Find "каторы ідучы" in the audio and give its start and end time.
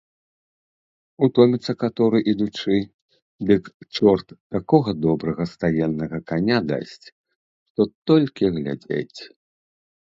1.83-2.77